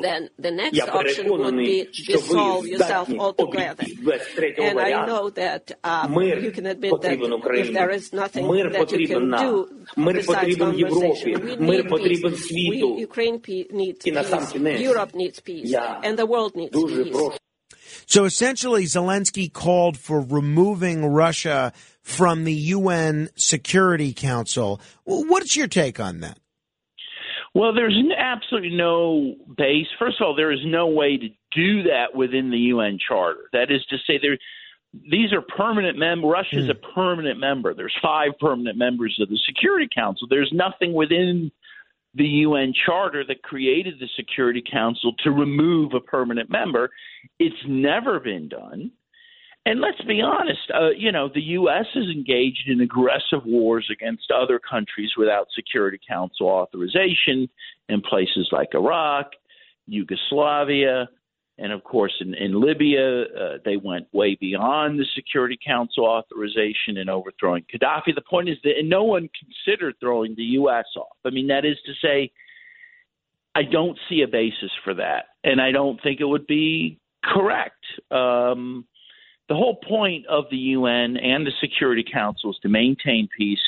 then 0.00 0.30
the 0.38 0.52
next 0.52 0.80
option 0.80 1.28
would 1.30 1.56
be 1.56 1.88
dissolve 2.06 2.64
yourself 2.66 3.10
altogether. 3.18 3.84
And 4.58 4.78
I 4.78 5.04
know 5.04 5.30
that 5.30 5.72
um, 5.82 6.14
you 6.14 6.52
can 6.52 6.66
admit 6.66 6.92
that 7.00 7.18
if 7.20 7.72
there 7.72 7.90
is 7.90 8.12
nothing 8.12 8.46
that 8.46 8.92
you 8.92 9.08
can 9.08 9.30
do 9.30 9.86
besides 9.96 10.56
conversation, 10.56 11.44
we 11.44 11.56
need 11.56 11.90
peace. 11.90 12.50
We, 12.52 12.94
Ukraine 13.00 13.42
needs 13.72 14.04
peace. 14.04 14.54
Europe 14.80 15.14
needs 15.14 15.40
peace. 15.40 15.74
And 15.74 16.16
the 16.16 16.26
world 16.26 16.54
needs 16.54 16.76
peace. 16.76 17.38
So 18.06 18.24
essentially, 18.24 18.84
Zelensky 18.84 19.52
called 19.52 19.96
for 19.98 20.20
removing 20.20 21.06
Russia 21.06 21.72
from 22.02 22.44
the 22.44 22.52
UN 22.52 23.30
Security 23.36 24.12
Council. 24.12 24.80
What's 25.04 25.56
your 25.56 25.68
take 25.68 26.00
on 26.00 26.20
that? 26.20 26.38
Well, 27.54 27.74
there's 27.74 27.96
absolutely 28.16 28.76
no 28.76 29.34
base. 29.56 29.86
First 29.98 30.20
of 30.20 30.26
all, 30.26 30.34
there 30.34 30.52
is 30.52 30.60
no 30.64 30.88
way 30.88 31.18
to 31.18 31.28
do 31.54 31.82
that 31.84 32.14
within 32.14 32.50
the 32.50 32.58
UN 32.58 32.98
Charter. 33.06 33.48
That 33.52 33.70
is 33.70 33.84
to 33.90 33.96
say, 34.06 34.18
there 34.20 34.38
these 34.92 35.32
are 35.32 35.40
permanent 35.40 35.98
members. 35.98 36.30
Russia 36.30 36.58
is 36.58 36.66
mm. 36.66 36.70
a 36.70 36.94
permanent 36.94 37.38
member. 37.38 37.72
There's 37.74 37.96
five 38.02 38.32
permanent 38.38 38.76
members 38.76 39.18
of 39.20 39.28
the 39.28 39.38
Security 39.46 39.88
Council. 39.94 40.26
There's 40.28 40.52
nothing 40.52 40.92
within 40.92 41.50
the 42.14 42.24
UN 42.24 42.74
Charter 42.86 43.24
that 43.26 43.42
created 43.42 43.94
the 43.98 44.08
Security 44.16 44.62
Council 44.70 45.14
to 45.24 45.30
remove 45.30 45.94
a 45.94 46.00
permanent 46.00 46.50
member. 46.50 46.90
It's 47.38 47.56
never 47.66 48.20
been 48.20 48.48
done. 48.48 48.90
And 49.64 49.80
let's 49.80 50.00
be 50.02 50.20
honest, 50.20 50.60
uh, 50.74 50.90
you 50.90 51.12
know, 51.12 51.28
the 51.32 51.40
U.S. 51.40 51.86
is 51.94 52.06
engaged 52.06 52.64
in 52.68 52.80
aggressive 52.80 53.44
wars 53.46 53.88
against 53.92 54.32
other 54.32 54.58
countries 54.58 55.10
without 55.16 55.46
Security 55.54 56.00
Council 56.06 56.48
authorization 56.48 57.48
in 57.88 58.00
places 58.00 58.48
like 58.50 58.70
Iraq, 58.74 59.30
Yugoslavia, 59.86 61.08
and 61.58 61.72
of 61.72 61.84
course 61.84 62.12
in, 62.20 62.34
in 62.34 62.60
Libya, 62.60 63.22
uh, 63.22 63.58
they 63.64 63.76
went 63.76 64.12
way 64.12 64.36
beyond 64.40 64.98
the 64.98 65.06
Security 65.14 65.58
Council 65.64 66.06
authorization 66.06 66.96
in 66.96 67.08
overthrowing 67.08 67.64
Gaddafi. 67.72 68.14
The 68.16 68.22
point 68.28 68.48
is 68.48 68.56
that 68.64 68.72
no 68.82 69.04
one 69.04 69.28
considered 69.38 69.94
throwing 70.00 70.34
the 70.34 70.42
U.S. 70.42 70.86
off. 70.96 71.16
I 71.24 71.30
mean, 71.30 71.46
that 71.48 71.64
is 71.64 71.76
to 71.86 71.92
say, 72.02 72.32
I 73.54 73.62
don't 73.62 73.98
see 74.08 74.22
a 74.22 74.28
basis 74.28 74.72
for 74.82 74.94
that, 74.94 75.26
and 75.44 75.60
I 75.60 75.70
don't 75.70 76.02
think 76.02 76.20
it 76.20 76.24
would 76.24 76.48
be 76.48 76.98
correct. 77.22 77.84
Um, 78.10 78.86
the 79.52 79.58
whole 79.58 79.76
point 79.76 80.24
of 80.28 80.44
the 80.50 80.56
UN 80.56 81.18
and 81.18 81.46
the 81.46 81.52
Security 81.60 82.02
Council 82.10 82.52
is 82.52 82.56
to 82.62 82.70
maintain 82.70 83.28
peace 83.36 83.58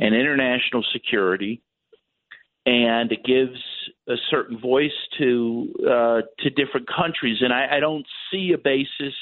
and 0.00 0.12
international 0.16 0.84
security, 0.92 1.62
and 2.66 3.12
it 3.12 3.24
gives 3.24 3.62
a 4.08 4.16
certain 4.28 4.58
voice 4.58 4.98
to 5.18 5.72
uh, 5.88 6.22
to 6.40 6.50
different 6.50 6.88
countries. 6.88 7.36
And 7.40 7.52
I, 7.52 7.76
I 7.76 7.80
don't 7.80 8.04
see 8.32 8.50
a 8.52 8.58
basis 8.58 9.14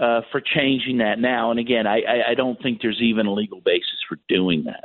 uh, 0.00 0.22
for 0.32 0.40
changing 0.40 0.98
that 0.98 1.18
now. 1.18 1.50
And 1.50 1.60
again, 1.60 1.86
I, 1.86 2.30
I 2.30 2.34
don't 2.34 2.60
think 2.62 2.80
there's 2.80 3.02
even 3.02 3.26
a 3.26 3.34
legal 3.34 3.60
basis 3.60 3.98
for 4.08 4.16
doing 4.26 4.64
that. 4.64 4.84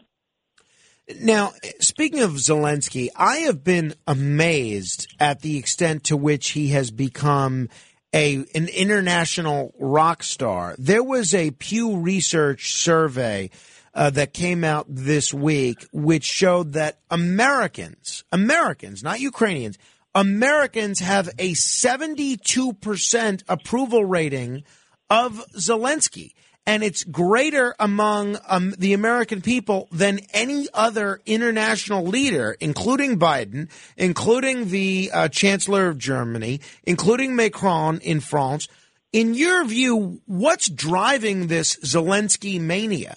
Now, 1.22 1.53
speaking 1.79 2.20
of 2.20 2.32
Zelensky, 2.32 3.08
I 3.15 3.38
have 3.38 3.63
been 3.63 3.94
amazed 4.06 5.08
at 5.17 5.39
the 5.39 5.58
extent 5.58 6.03
to 6.06 6.17
which 6.17 6.50
he 6.50 6.67
has 6.70 6.91
become 6.91 7.70
a 8.14 8.36
an 8.56 8.68
international 8.70 9.74
rock 9.80 10.24
star. 10.24 10.76
There 10.78 11.04
was 11.04 11.34
a 11.34 11.52
Pew 11.52 11.98
Research 11.98 12.74
survey 12.74 13.50
uh, 13.94 14.10
that 14.12 14.34
came 14.34 14.64
out 14.64 14.86
this 14.88 15.34
week, 15.34 15.86
which 15.92 16.24
showed 16.24 16.74
that 16.74 17.00
Americans, 17.10 18.24
Americans, 18.32 19.04
not 19.04 19.20
Ukrainians, 19.20 19.78
Americans 20.14 21.00
have 21.00 21.30
a 21.38 21.52
72% 21.54 23.44
approval 23.48 24.06
rating 24.06 24.64
of 25.10 25.44
Zelensky. 25.56 26.34
And 26.68 26.84
it's 26.84 27.06
greater 27.06 27.74
among 27.80 28.38
um, 28.46 28.76
the 28.78 28.92
American 28.92 29.42
people 29.42 29.88
than 29.90 30.20
any 30.34 30.68
other 30.74 31.22
international 31.26 32.04
leader, 32.04 32.58
including 32.60 33.18
Biden, 33.18 33.70
including 33.96 34.68
the 34.68 35.10
uh, 35.14 35.30
Chancellor 35.30 35.88
of 35.88 35.98
Germany, 35.98 36.60
including 36.84 37.38
Macron 37.38 38.00
in 38.00 38.20
France. 38.20 38.68
In 39.14 39.34
your 39.34 39.64
view, 39.64 40.22
what's 40.26 40.70
driving 40.70 41.48
this 41.48 41.78
Zelensky 41.78 42.60
mania? 42.60 43.16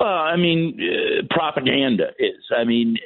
Uh, 0.00 0.04
I 0.04 0.36
mean, 0.36 0.78
uh, 0.80 1.26
propaganda 1.28 2.10
is. 2.20 2.44
I 2.56 2.62
mean, 2.62 2.98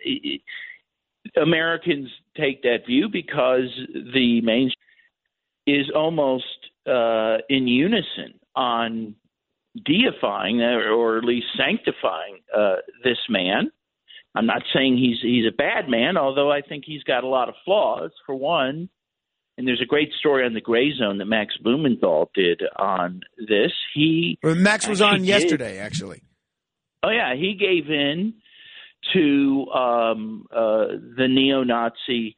Americans 1.40 2.10
take 2.36 2.62
that 2.64 2.80
view 2.86 3.08
because 3.10 3.70
the 3.94 4.42
main 4.42 4.70
is 5.66 5.90
almost 5.94 6.44
uh, 6.86 7.38
in 7.48 7.66
unison 7.66 8.38
on 8.56 9.14
deifying 9.76 10.60
or 10.62 11.18
at 11.18 11.24
least 11.24 11.46
sanctifying 11.56 12.40
uh, 12.56 12.76
this 13.04 13.18
man. 13.28 13.70
I'm 14.34 14.46
not 14.46 14.62
saying 14.74 14.98
he's 14.98 15.18
he's 15.22 15.46
a 15.46 15.56
bad 15.56 15.88
man, 15.88 16.16
although 16.16 16.50
I 16.50 16.60
think 16.60 16.84
he's 16.86 17.02
got 17.02 17.24
a 17.24 17.28
lot 17.28 17.48
of 17.48 17.54
flaws. 17.64 18.10
For 18.26 18.34
one, 18.34 18.90
and 19.56 19.66
there's 19.66 19.80
a 19.80 19.86
great 19.86 20.10
story 20.18 20.44
on 20.44 20.52
the 20.52 20.60
Gray 20.60 20.92
Zone 20.94 21.18
that 21.18 21.24
Max 21.24 21.56
Blumenthal 21.56 22.30
did 22.34 22.62
on 22.78 23.22
this. 23.38 23.72
He 23.94 24.38
well, 24.42 24.54
Max 24.54 24.86
was 24.86 25.00
on 25.00 25.24
yesterday, 25.24 25.74
did. 25.74 25.80
actually. 25.80 26.22
Oh 27.02 27.10
yeah, 27.10 27.34
he 27.34 27.54
gave 27.54 27.90
in 27.90 28.34
to 29.14 29.66
um, 29.72 30.46
uh, 30.50 30.86
the 31.16 31.28
neo-Nazi 31.28 32.36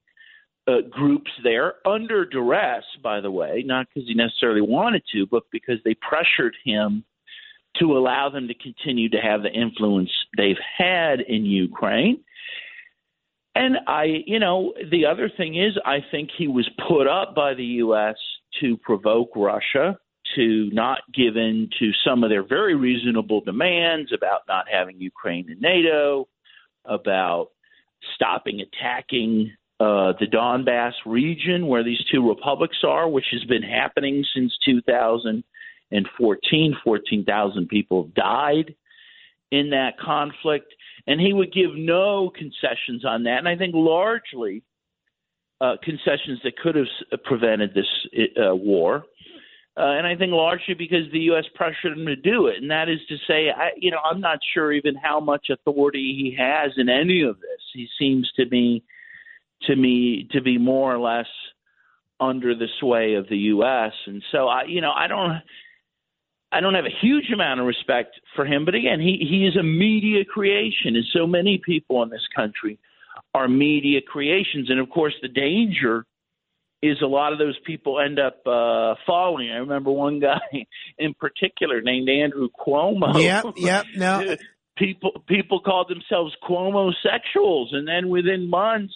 uh, 0.69 0.83
groups 0.91 1.31
there 1.43 1.75
under 1.87 2.25
duress, 2.27 2.85
by 3.03 3.21
the 3.21 3.31
way, 3.31 3.63
not 3.65 3.87
because 3.89 4.07
he 4.07 4.15
necessarily 4.15 4.61
wanted 4.61 5.03
to, 5.13 5.27
but 5.27 5.45
because 5.51 5.79
they 5.85 5.95
pressured 5.95 6.55
him 6.65 7.05
to 7.79 7.97
allow 7.97 8.29
them 8.29 8.49
to 8.49 8.55
continue 8.55 9.09
to 9.09 9.19
have 9.19 9.43
the 9.43 9.51
influence 9.51 10.11
they've 10.37 10.57
had 10.77 11.21
in 11.21 11.45
Ukraine. 11.45 12.23
And 13.55 13.77
I, 13.87 14.23
you 14.27 14.39
know, 14.39 14.75
the 14.91 15.07
other 15.07 15.31
thing 15.35 15.57
is, 15.57 15.73
I 15.85 15.99
think 16.11 16.31
he 16.37 16.47
was 16.47 16.69
put 16.87 17.07
up 17.09 17.35
by 17.35 17.55
the 17.55 17.65
U.S. 17.65 18.17
to 18.61 18.77
provoke 18.77 19.31
Russia 19.35 19.99
to 20.37 20.71
not 20.73 21.01
give 21.15 21.37
in 21.37 21.71
to 21.79 21.91
some 22.05 22.23
of 22.23 22.31
their 22.31 22.47
very 22.47 22.75
reasonable 22.75 23.41
demands 23.41 24.13
about 24.13 24.43
not 24.47 24.67
having 24.71 25.01
Ukraine 25.01 25.51
in 25.51 25.59
NATO, 25.61 26.29
about 26.85 27.49
stopping 28.15 28.61
attacking 28.61 29.53
uh, 29.81 30.13
the 30.19 30.27
Donbass 30.27 30.93
region 31.07 31.67
where 31.67 31.85
these 31.85 32.03
two 32.13 32.29
republics 32.29 32.79
are, 32.87 33.09
which 33.09 33.27
has 33.33 33.45
been 33.45 33.63
happening 33.63 34.25
since 34.35 34.57
2014. 34.65 36.77
14,000 36.85 37.69
people 37.69 38.05
have 38.05 38.15
died 38.15 38.75
in 39.51 39.71
that 39.71 39.99
conflict. 39.99 40.75
And 41.07 41.21
he 41.21 41.33
would 41.33 41.53
give 41.53 41.71
no 41.75 42.31
concessions 42.31 43.05
on 43.05 43.25
that. 43.25 43.39
And 43.39 43.49
I 43.49 43.57
think 43.57 43.75
largely 43.75 44.63
uh, 45.61 45.77
concessions 45.83 46.41
that 46.45 46.57
could 46.57 46.75
have 46.75 47.23
prevented 47.25 47.75
this 47.75 47.87
uh, 48.37 48.55
war. 48.55 49.05
Uh, 49.77 49.97
and 49.97 50.07
I 50.07 50.17
think 50.17 50.33
largely 50.33 50.75
because 50.75 51.11
the 51.13 51.21
U.S. 51.21 51.45
pressured 51.55 51.97
him 51.97 52.07
to 52.07 52.17
do 52.17 52.49
it, 52.49 52.57
and 52.61 52.71
that 52.71 52.89
is 52.89 52.99
to 53.09 53.17
say, 53.29 53.51
I, 53.57 53.71
you 53.77 53.93
know, 53.93 54.01
I'm 54.05 54.21
not 54.21 54.41
sure 54.53 54.73
even 54.73 54.97
how 54.97 55.21
much 55.21 55.51
authority 55.51 56.17
he 56.19 56.37
has 56.37 56.73
in 56.77 56.89
any 56.89 57.23
of 57.23 57.37
this. 57.37 57.61
He 57.73 57.89
seems 57.97 58.29
to 58.37 58.47
me, 58.47 58.83
to 59.63 59.77
me, 59.77 60.29
to 60.33 60.41
be 60.41 60.59
more 60.59 60.95
or 60.95 60.99
less 60.99 61.27
under 62.21 62.55
the 62.55 62.69
sway 62.81 63.15
of 63.15 63.29
the 63.29 63.37
U.S. 63.37 63.93
And 64.07 64.23
so, 64.33 64.49
I, 64.49 64.65
you 64.65 64.81
know, 64.81 64.93
I 64.93 65.07
don't, 65.07 65.41
I 66.51 66.61
don't 66.61 66.75
have 66.75 66.87
a 66.87 67.01
huge 67.01 67.31
amount 67.33 67.61
of 67.61 67.67
respect 67.67 68.21
for 68.35 68.45
him. 68.45 68.65
But 68.65 68.75
again, 68.75 69.01
he 69.01 69.19
he 69.29 69.47
is 69.47 69.57
a 69.57 69.63
media 69.63 70.25
creation, 70.25 70.97
and 70.97 71.05
so 71.13 71.27
many 71.27 71.61
people 71.65 72.03
in 72.03 72.09
this 72.09 72.27
country 72.35 72.79
are 73.35 73.49
media 73.49 74.01
creations. 74.01 74.71
And 74.71 74.81
of 74.81 74.89
course, 74.89 75.15
the 75.21 75.29
danger 75.29 76.07
is 76.83 76.99
a 77.03 77.07
lot 77.07 77.33
of 77.33 77.39
those 77.39 77.59
people 77.67 78.01
end 78.01 78.19
up 78.19 78.47
uh, 78.47 78.95
following. 79.07 79.51
I 79.51 79.57
remember 79.57 79.91
one 79.91 80.21
guy 80.21 80.41
in 80.99 81.15
particular 81.15 81.83
named 81.83 82.09
Andrew 82.09 82.49
Cuomo. 82.49 83.21
Yep, 83.23 83.55
yep. 83.57 83.87
No, 83.97 84.37
people 84.79 85.23
people 85.27 85.61
called 85.61 85.91
themselves 85.91 86.35
Cuomo 86.49 86.93
sexuals, 87.05 87.75
and 87.75 87.87
then 87.87 88.09
within 88.09 88.49
months, 88.49 88.95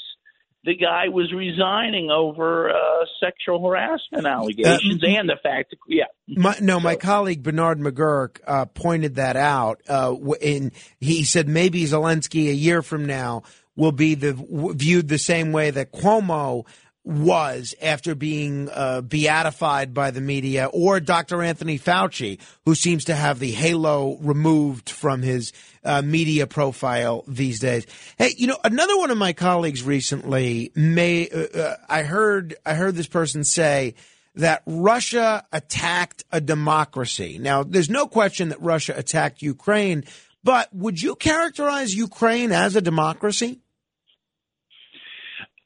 the 0.64 0.76
guy 0.76 1.09
was 1.09 1.33
resigning 1.33 2.11
over 2.11 2.71
uh, 2.71 2.75
sexual 3.21 3.66
harassment 3.66 4.26
allegations 4.26 5.02
uh, 5.02 5.07
and 5.07 5.28
the 5.28 5.37
fact 5.42 5.71
that 5.71 5.78
yeah. 5.88 6.04
My, 6.28 6.57
no, 6.61 6.76
so. 6.76 6.81
my 6.81 6.97
colleague 6.97 7.42
Bernard 7.42 7.81
McGurk 7.81 8.38
uh, 8.47 8.66
pointed 8.66 9.16
that 9.16 9.37
out. 9.37 9.81
Uh, 9.88 10.14
in 10.40 10.73
he 11.00 11.25
said 11.25 11.49
maybe 11.49 11.85
Zelensky 11.85 12.49
a 12.49 12.54
year 12.54 12.83
from 12.83 13.07
now 13.07 13.42
will 13.76 13.92
be 13.92 14.14
the 14.14 14.35
viewed 14.75 15.09
the 15.09 15.19
same 15.19 15.52
way 15.52 15.71
that 15.71 15.92
Cuomo 15.92 16.66
was 17.04 17.75
after 17.82 18.14
being 18.14 18.68
uh, 18.71 19.00
beatified 19.00 19.92
by 19.92 20.11
the 20.11 20.21
media, 20.21 20.66
or 20.66 21.00
Dr. 21.00 21.42
Anthony 21.42 21.78
Fauci, 21.78 22.38
who 22.64 22.75
seems 22.75 23.04
to 23.06 23.14
have 23.14 23.38
the 23.38 23.50
halo 23.50 24.18
removed 24.18 24.88
from 24.88 25.23
his 25.23 25.52
uh, 25.85 26.02
media 26.02 26.47
profile 26.47 27.25
these 27.26 27.59
days. 27.59 27.87
Hey, 28.18 28.35
you 28.37 28.47
know, 28.47 28.59
another 28.62 28.97
one 28.97 29.11
of 29.11 29.18
my 29.18 29.32
colleagues 29.32 29.82
recently 29.82 30.71
may 30.75 31.28
uh, 31.28 31.59
uh 31.59 31.76
I 31.88 32.02
heard 32.02 32.54
I 32.64 32.75
heard 32.75 32.94
this 32.94 33.09
person 33.09 33.42
say 33.42 33.94
that 34.37 34.62
Russia 34.66 35.44
attacked 35.52 36.25
a 36.30 36.40
democracy. 36.40 37.38
Now, 37.38 37.64
there's 37.64 37.90
no 37.90 38.06
question 38.06 38.50
that 38.50 38.62
Russia 38.62 38.94
attacked 38.97 39.42
Ukraine, 39.42 40.04
but 40.44 40.73
would 40.73 41.02
you 41.02 41.16
characterize 41.16 41.94
Ukraine 41.94 42.52
as 42.52 42.76
a 42.76 42.80
democracy? 42.80 43.61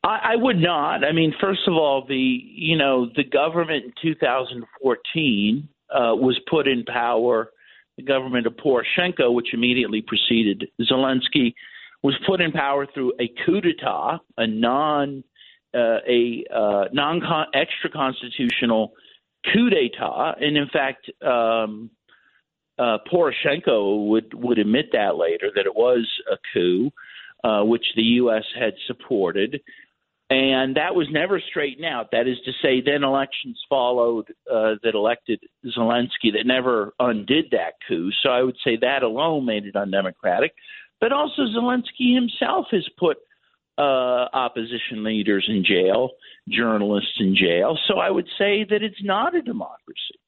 I, 0.06 0.32
I 0.32 0.36
would 0.36 0.58
not. 0.58 1.04
I 1.04 1.12
mean, 1.12 1.34
first 1.40 1.62
of 1.66 1.74
all, 1.74 2.04
the 2.06 2.16
you 2.16 2.76
know 2.76 3.10
the 3.16 3.24
government 3.24 3.84
in 3.84 3.92
2014 4.02 5.68
uh, 5.90 6.14
was 6.14 6.38
put 6.48 6.68
in 6.68 6.84
power. 6.84 7.50
The 7.96 8.04
government 8.04 8.46
of 8.46 8.54
Poroshenko, 8.54 9.32
which 9.32 9.54
immediately 9.54 10.02
preceded 10.06 10.68
Zelensky, 10.82 11.54
was 12.02 12.14
put 12.26 12.40
in 12.40 12.52
power 12.52 12.86
through 12.92 13.14
a 13.18 13.28
coup 13.44 13.60
d'état, 13.60 14.20
a 14.36 14.46
non 14.46 15.24
uh, 15.74 15.98
a 16.08 16.44
uh, 16.54 16.84
non 16.92 17.20
extra 17.54 17.90
constitutional 17.90 18.92
coup 19.52 19.70
d'état, 19.70 20.36
and 20.40 20.56
in 20.56 20.68
fact, 20.68 21.10
um, 21.22 21.90
uh, 22.78 22.98
Poroshenko 23.12 24.06
would 24.06 24.32
would 24.34 24.58
admit 24.58 24.90
that 24.92 25.16
later 25.16 25.50
that 25.56 25.66
it 25.66 25.74
was 25.74 26.06
a 26.30 26.36
coup, 26.52 26.92
uh, 27.42 27.64
which 27.64 27.86
the 27.96 28.02
U.S. 28.02 28.44
had 28.56 28.74
supported. 28.86 29.60
And 30.28 30.76
that 30.76 30.96
was 30.96 31.06
never 31.10 31.40
straightened 31.40 31.84
out. 31.84 32.10
That 32.10 32.26
is 32.26 32.36
to 32.44 32.52
say, 32.60 32.82
then 32.84 33.04
elections 33.04 33.60
followed 33.68 34.26
uh, 34.50 34.74
that 34.82 34.94
elected 34.94 35.40
Zelensky 35.64 36.32
that 36.32 36.46
never 36.46 36.94
undid 36.98 37.46
that 37.52 37.74
coup. 37.86 38.10
So 38.22 38.30
I 38.30 38.42
would 38.42 38.56
say 38.64 38.76
that 38.80 39.04
alone 39.04 39.46
made 39.46 39.66
it 39.66 39.76
undemocratic. 39.76 40.52
But 41.00 41.12
also, 41.12 41.42
Zelensky 41.42 42.14
himself 42.14 42.66
has 42.72 42.88
put 42.98 43.18
uh, 43.78 43.82
opposition 44.32 45.04
leaders 45.04 45.46
in 45.48 45.64
jail, 45.64 46.10
journalists 46.48 47.18
in 47.20 47.36
jail. 47.36 47.78
So 47.86 47.98
I 47.98 48.10
would 48.10 48.26
say 48.38 48.64
that 48.68 48.82
it's 48.82 49.02
not 49.04 49.36
a 49.36 49.42
democracy. 49.42 50.18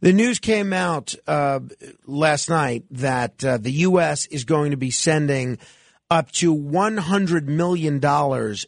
The 0.00 0.12
news 0.12 0.38
came 0.38 0.72
out 0.72 1.14
uh, 1.26 1.60
last 2.06 2.48
night 2.48 2.84
that 2.92 3.44
uh, 3.44 3.58
the 3.58 3.72
U.S. 3.72 4.26
is 4.26 4.44
going 4.44 4.70
to 4.70 4.76
be 4.76 4.90
sending 4.90 5.58
up 6.10 6.30
to 6.32 6.54
$100 6.54 7.46
million 7.46 8.00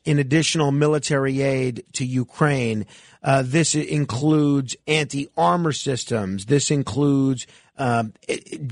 in 0.05 0.19
additional 0.19 0.73
military 0.73 1.41
aid 1.41 1.85
to 1.93 2.05
Ukraine. 2.05 2.87
Uh, 3.23 3.43
this 3.45 3.75
includes 3.75 4.77
anti 4.87 5.29
armor 5.37 5.73
systems. 5.73 6.47
This 6.47 6.71
includes 6.71 7.47
um, 7.77 8.13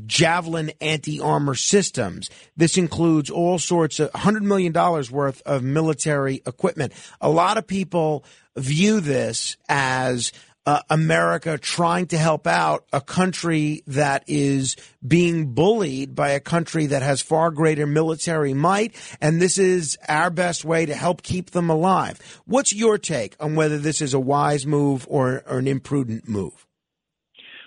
Javelin 0.06 0.72
anti 0.80 1.20
armor 1.20 1.54
systems. 1.54 2.30
This 2.56 2.76
includes 2.76 3.30
all 3.30 3.58
sorts 3.58 4.00
of 4.00 4.10
$100 4.12 4.42
million 4.42 4.72
worth 4.72 5.42
of 5.42 5.62
military 5.62 6.42
equipment. 6.46 6.92
A 7.20 7.30
lot 7.30 7.58
of 7.58 7.66
people 7.66 8.24
view 8.56 9.00
this 9.00 9.56
as 9.68 10.32
uh, 10.66 10.80
America 10.90 11.56
trying 11.56 12.06
to 12.08 12.18
help 12.18 12.46
out 12.46 12.84
a 12.92 13.00
country 13.00 13.82
that 13.86 14.24
is 14.26 14.76
being 15.06 15.54
bullied 15.54 16.14
by 16.14 16.30
a 16.30 16.40
country 16.40 16.86
that 16.86 17.02
has 17.02 17.22
far 17.22 17.50
greater 17.50 17.86
military 17.86 18.52
might, 18.52 18.94
and 19.20 19.40
this 19.40 19.56
is 19.56 19.96
our 20.08 20.28
best 20.28 20.64
way 20.64 20.84
to 20.84 20.94
help 20.94 21.22
keep 21.22 21.50
them 21.50 21.70
alive. 21.70 22.18
What's 22.44 22.74
your 22.74 22.98
take 22.98 23.36
on 23.38 23.54
whether 23.54 23.78
this 23.78 24.02
is 24.02 24.12
a 24.12 24.20
wise 24.20 24.66
move 24.66 25.06
or, 25.08 25.42
or 25.46 25.58
an 25.58 25.68
imprudent 25.68 26.28
move? 26.28 26.66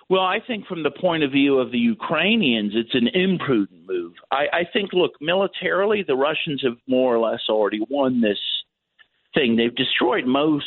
Well, 0.10 0.24
I 0.24 0.40
think 0.46 0.66
from 0.66 0.82
the 0.82 0.92
point 0.92 1.24
of 1.24 1.32
view 1.32 1.60
of 1.60 1.72
the 1.72 1.78
Ukrainians, 1.78 2.74
it's 2.76 2.96
an 2.96 3.08
imprudent 3.14 3.88
move. 3.88 4.14
I, 4.32 4.46
I 4.52 4.64
think, 4.74 4.92
look, 4.92 5.12
militarily, 5.22 6.04
the 6.06 6.16
Russians 6.16 6.62
have 6.64 6.78
more 6.88 7.16
or 7.16 7.20
less 7.20 7.42
already 7.48 7.80
won 7.90 8.20
this 8.20 8.40
thing. 9.36 9.56
They've 9.56 9.76
destroyed 9.76 10.26
most 10.26 10.66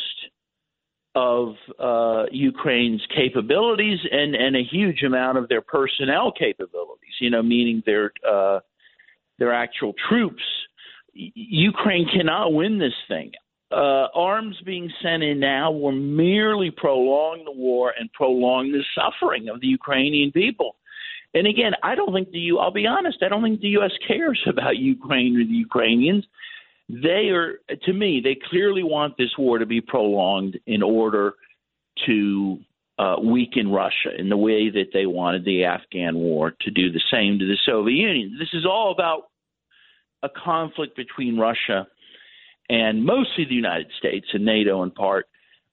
of 1.15 1.55
uh, 1.79 2.23
Ukraine's 2.31 3.05
capabilities 3.15 3.99
and, 4.11 4.35
and 4.35 4.55
a 4.55 4.63
huge 4.63 5.03
amount 5.03 5.37
of 5.37 5.47
their 5.47 5.61
personnel 5.61 6.31
capabilities. 6.31 7.13
You 7.19 7.29
know, 7.29 7.43
meaning 7.43 7.83
their 7.85 8.11
uh, 8.27 8.59
their 9.39 9.53
actual 9.53 9.93
troops. 10.09 10.43
Ukraine 11.13 12.07
cannot 12.11 12.53
win 12.53 12.79
this 12.79 12.93
thing. 13.07 13.31
Uh, 13.71 14.07
arms 14.13 14.55
being 14.65 14.91
sent 15.01 15.23
in 15.23 15.39
now 15.39 15.71
will 15.71 15.91
merely 15.91 16.71
prolong 16.71 17.43
the 17.43 17.51
war 17.51 17.93
and 17.99 18.11
prolong 18.13 18.71
the 18.71 18.83
suffering 18.95 19.49
of 19.49 19.61
the 19.61 19.67
Ukrainian 19.67 20.31
people. 20.31 20.75
And 21.33 21.47
again, 21.47 21.73
I 21.81 21.95
don't 21.95 22.13
think 22.13 22.31
the 22.31 22.39
U. 22.39 22.59
I'll 22.59 22.71
be 22.71 22.85
honest. 22.85 23.23
I 23.23 23.29
don't 23.29 23.41
think 23.41 23.61
the 23.61 23.69
U.S. 23.69 23.91
cares 24.07 24.39
about 24.47 24.77
Ukraine 24.77 25.35
or 25.35 25.43
the 25.43 25.53
Ukrainians 25.53 26.25
they 27.01 27.29
are 27.29 27.59
to 27.83 27.93
me 27.93 28.21
they 28.23 28.37
clearly 28.49 28.83
want 28.83 29.17
this 29.17 29.31
war 29.37 29.57
to 29.57 29.65
be 29.65 29.81
prolonged 29.81 30.59
in 30.65 30.83
order 30.83 31.33
to 32.05 32.59
uh, 32.99 33.15
weaken 33.23 33.71
Russia 33.71 34.09
in 34.17 34.29
the 34.29 34.37
way 34.37 34.69
that 34.69 34.89
they 34.93 35.05
wanted 35.05 35.45
the 35.45 35.65
Afghan 35.65 36.15
war 36.15 36.53
to 36.61 36.71
do 36.71 36.91
the 36.91 37.01
same 37.11 37.39
to 37.39 37.45
the 37.45 37.57
Soviet 37.65 37.95
Union. 37.95 38.37
This 38.39 38.49
is 38.53 38.65
all 38.65 38.91
about 38.91 39.23
a 40.21 40.29
conflict 40.29 40.95
between 40.95 41.37
Russia 41.37 41.87
and 42.69 43.03
mostly 43.03 43.45
the 43.45 43.55
United 43.55 43.87
States 43.97 44.27
and 44.33 44.45
NATO 44.45 44.83
in 44.83 44.91
part. 44.91 45.27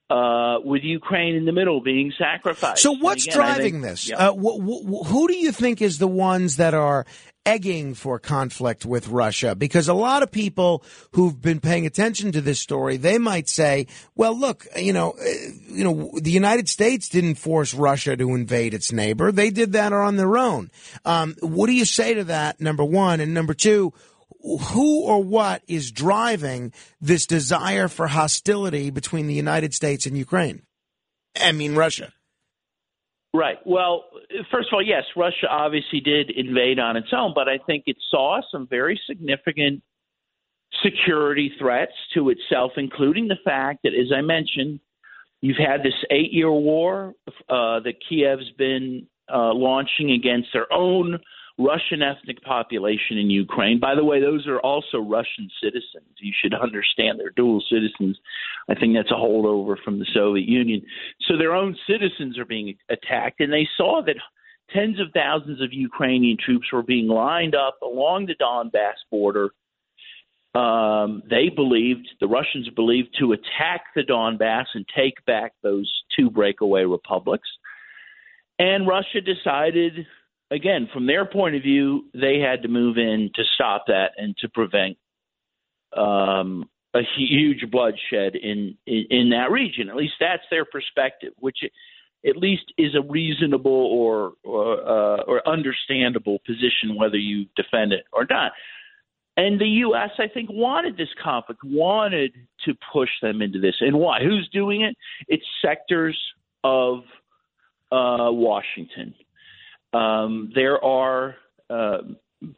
Uh, 0.08 0.58
with 0.64 0.82
Ukraine 0.82 1.36
in 1.36 1.44
the 1.44 1.52
middle 1.52 1.80
being 1.80 2.12
sacrificed. 2.18 2.82
So, 2.82 2.96
what's 2.96 3.26
again, 3.26 3.36
driving 3.36 3.72
think, 3.74 3.84
this? 3.84 4.08
Yeah. 4.08 4.30
Uh, 4.30 4.32
wh- 4.32 4.58
wh- 4.58 5.06
who 5.06 5.28
do 5.28 5.36
you 5.36 5.52
think 5.52 5.80
is 5.80 5.98
the 5.98 6.08
ones 6.08 6.56
that 6.56 6.74
are 6.74 7.06
egging 7.47 7.94
for 7.94 8.18
conflict 8.18 8.85
with 8.85 9.09
Russia 9.09 9.54
because 9.54 9.88
a 9.88 9.94
lot 9.94 10.23
of 10.23 10.30
people 10.30 10.85
who've 11.12 11.40
been 11.40 11.61
paying 11.61 11.87
attention 11.87 12.32
to 12.32 12.40
this 12.40 12.61
story, 12.61 12.97
they 12.97 13.18
might 13.18 13.49
say, 13.49 13.87
well, 14.14 14.38
look, 14.38 14.66
you 14.76 14.92
know, 14.92 15.12
uh, 15.12 15.25
you 15.68 15.85
know, 15.85 16.11
the 16.20 16.30
United 16.30 16.68
States 16.68 17.09
didn't 17.09 17.37
force 17.37 17.73
Russia 17.75 18.16
to 18.16 18.35
invade 18.35 18.75
its 18.75 18.92
neighbor. 18.92 19.32
They 19.32 19.50
did 19.50 19.73
that 19.73 19.92
on 19.92 20.16
their 20.16 20.37
own. 20.37 20.70
Um, 21.04 21.34
what 21.41 21.67
do 21.67 21.73
you 21.73 21.84
say 21.84 22.14
to 22.14 22.25
that? 22.25 22.60
Number 22.60 22.84
one. 22.84 23.21
And 23.21 23.32
number 23.32 23.54
two, 23.54 23.93
who 24.43 25.04
or 25.04 25.23
what 25.23 25.62
is 25.67 25.91
driving 25.91 26.73
this 27.00 27.26
desire 27.26 27.88
for 27.88 28.06
hostility 28.06 28.91
between 28.91 29.26
the 29.26 29.34
United 29.34 29.75
States 29.75 30.06
and 30.06 30.17
Ukraine? 30.17 30.62
I 31.41 31.52
mean, 31.52 31.75
Russia. 31.75 32.12
Right. 33.32 33.58
Well, 33.64 34.06
first 34.50 34.69
of 34.69 34.75
all, 34.75 34.82
yes, 34.82 35.04
Russia 35.16 35.47
obviously 35.49 36.00
did 36.00 36.30
invade 36.30 36.80
on 36.80 36.97
its 36.97 37.08
own, 37.12 37.32
but 37.34 37.49
I 37.49 37.58
think 37.64 37.84
it 37.86 37.97
saw 38.10 38.40
some 38.50 38.66
very 38.66 39.00
significant 39.06 39.82
security 40.82 41.52
threats 41.58 41.93
to 42.14 42.30
itself, 42.30 42.73
including 42.76 43.28
the 43.28 43.38
fact 43.45 43.80
that, 43.84 43.93
as 43.95 44.12
I 44.16 44.21
mentioned, 44.21 44.80
you've 45.40 45.56
had 45.56 45.82
this 45.82 45.95
eight 46.10 46.32
year 46.32 46.50
war 46.50 47.14
uh, 47.49 47.80
that 47.80 47.95
Kiev's 48.08 48.50
been 48.58 49.06
uh, 49.32 49.54
launching 49.54 50.10
against 50.10 50.49
their 50.52 50.73
own 50.73 51.19
Russian 51.60 52.00
ethnic 52.02 52.42
population 52.42 53.18
in 53.18 53.28
Ukraine. 53.28 53.78
By 53.78 53.94
the 53.94 54.04
way, 54.04 54.20
those 54.20 54.46
are 54.46 54.60
also 54.60 54.99
Russian 54.99 55.50
citizens. 55.62 56.08
You 56.18 56.32
should 56.40 56.54
understand 56.54 57.18
they're 57.18 57.30
dual 57.36 57.62
citizens. 57.70 58.18
I 58.68 58.75
think 58.75 58.94
that's 58.94 59.10
a 59.10 59.14
holdover 59.14 59.76
from 59.84 59.99
the 59.99 60.06
Soviet 60.14 60.49
Union. 60.49 60.82
So 61.28 61.36
their 61.36 61.54
own 61.54 61.76
citizens 61.86 62.38
are 62.38 62.46
being 62.46 62.76
attacked, 62.88 63.40
and 63.40 63.52
they 63.52 63.68
saw 63.76 64.02
that 64.06 64.16
tens 64.75 64.99
of 65.00 65.08
thousands 65.12 65.60
of 65.60 65.73
Ukrainian 65.73 66.38
troops 66.42 66.68
were 66.73 66.82
being 66.82 67.08
lined 67.08 67.54
up 67.54 67.78
along 67.82 68.26
the 68.26 68.36
Donbass 68.36 68.99
border. 69.10 69.50
Um, 70.54 71.23
they 71.28 71.49
believed, 71.49 72.08
the 72.20 72.26
Russians 72.26 72.68
believed, 72.70 73.16
to 73.18 73.32
attack 73.32 73.82
the 73.94 74.02
Donbass 74.02 74.66
and 74.75 74.86
take 74.96 75.25
back 75.26 75.52
those 75.62 75.90
two 76.16 76.30
breakaway 76.30 76.84
republics. 76.84 77.49
And 78.58 78.86
Russia 78.86 79.20
decided 79.20 80.06
again, 80.50 80.89
from 80.93 81.06
their 81.06 81.25
point 81.25 81.54
of 81.54 81.63
view, 81.63 82.06
they 82.15 82.39
had 82.39 82.63
to 82.63 82.69
move 82.69 82.99
in 82.99 83.30
to 83.34 83.43
stop 83.54 83.84
that 83.86 84.13
and 84.17 84.36
to 84.39 84.49
prevent 84.49 84.97
um, 85.97 86.69
a 86.95 87.00
huge 87.17 87.71
bloodshed 87.71 88.34
in, 88.34 88.76
in, 88.86 89.04
in 89.10 89.30
that 89.30 89.50
region. 89.50 89.89
At 89.89 89.97
least 89.97 90.15
that's 90.21 90.43
their 90.50 90.65
perspective, 90.65 91.32
which 91.39 91.58
at 92.26 92.36
least 92.36 92.65
is 92.76 92.95
a 92.95 93.02
reasonable 93.02 93.71
or 93.71 94.32
or, 94.45 94.80
uh, 94.80 95.23
or 95.23 95.49
understandable 95.49 96.39
position, 96.47 96.97
whether 96.97 97.17
you 97.17 97.47
defend 97.56 97.93
it 97.93 98.04
or 98.13 98.26
not. 98.28 98.52
And 99.36 99.58
the 99.60 99.69
U.S., 99.69 100.10
I 100.19 100.26
think, 100.26 100.50
wanted 100.52 100.99
this 100.99 101.08
conflict, 101.23 101.63
wanted 101.65 102.34
to 102.67 102.75
push 102.93 103.08
them 103.23 103.41
into 103.41 103.58
this. 103.58 103.76
And 103.80 103.97
why? 103.97 104.21
Who's 104.23 104.49
doing 104.52 104.82
it? 104.82 104.97
It's 105.28 105.45
sectors 105.63 106.19
of 106.63 106.99
uh, 107.91 108.28
Washington 108.30 109.15
um, 109.92 110.52
there 110.54 110.82
are 110.84 111.36
uh, 111.68 111.98